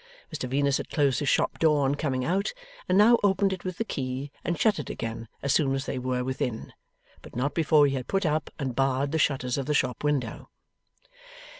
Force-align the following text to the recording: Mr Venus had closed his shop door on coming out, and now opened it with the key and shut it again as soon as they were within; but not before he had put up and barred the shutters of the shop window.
Mr 0.35 0.49
Venus 0.49 0.77
had 0.77 0.89
closed 0.89 1.19
his 1.19 1.29
shop 1.29 1.59
door 1.59 1.85
on 1.85 1.93
coming 1.93 2.25
out, 2.25 2.53
and 2.89 2.97
now 2.97 3.19
opened 3.23 3.53
it 3.53 3.63
with 3.63 3.77
the 3.77 3.85
key 3.85 4.31
and 4.43 4.59
shut 4.59 4.79
it 4.79 4.89
again 4.89 5.27
as 5.43 5.53
soon 5.53 5.75
as 5.75 5.85
they 5.85 5.99
were 5.99 6.23
within; 6.23 6.73
but 7.21 7.35
not 7.35 7.53
before 7.53 7.85
he 7.85 7.93
had 7.93 8.07
put 8.07 8.25
up 8.25 8.49
and 8.57 8.75
barred 8.75 9.11
the 9.11 9.19
shutters 9.19 9.59
of 9.59 9.67
the 9.67 9.75
shop 9.75 10.03
window. 10.03 10.49